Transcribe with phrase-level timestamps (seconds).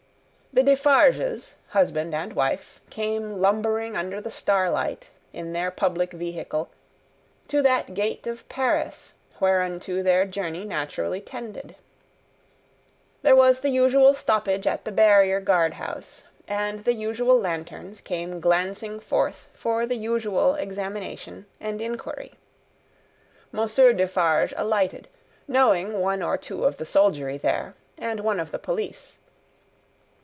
[0.53, 6.69] The Defarges, husband and wife, came lumbering under the starlight, in their public vehicle,
[7.47, 11.77] to that gate of Paris whereunto their journey naturally tended.
[13.21, 18.99] There was the usual stoppage at the barrier guardhouse, and the usual lanterns came glancing
[18.99, 22.33] forth for the usual examination and inquiry.
[23.53, 25.07] Monsieur Defarge alighted;
[25.47, 29.17] knowing one or two of the soldiery there, and one of the police.